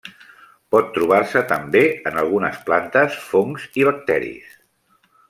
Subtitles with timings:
[0.75, 4.61] Pot trobar-se també en algunes plantes, fongs i bacteris.